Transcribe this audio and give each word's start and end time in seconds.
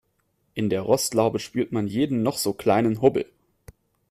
In 0.55 0.71
der 0.71 0.81
Rostlaube 0.81 1.37
spürt 1.37 1.71
man 1.71 1.85
jeden 1.85 2.23
noch 2.23 2.39
so 2.39 2.53
kleinen 2.53 3.01
Hubbel. 3.01 3.27